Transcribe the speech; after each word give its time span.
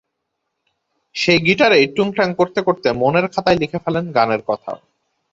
সেই 1.15 1.39
গিটারেই 1.39 1.85
টুংটাং 1.95 2.27
করতে 2.33 2.59
করতে 2.61 2.87
মনের 2.93 3.25
খাতায় 3.27 3.59
লিখে 3.59 3.79
ফেলেন 3.85 4.05
গানের 4.11 4.41
কথাও। 4.47 4.77